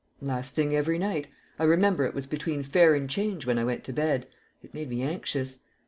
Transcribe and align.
"Last 0.19 0.55
thing 0.55 0.75
every 0.75 0.97
night. 0.97 1.27
I 1.59 1.63
remember 1.63 2.05
it 2.05 2.15
was 2.15 2.25
between 2.25 2.63
Fair 2.63 2.95
and 2.95 3.07
Change 3.07 3.45
when 3.45 3.59
I 3.59 3.63
went 3.63 3.83
to 3.83 3.93
bed. 3.93 4.25
It 4.63 4.73
made 4.73 4.89
me 4.89 5.03
anxious." 5.03 5.59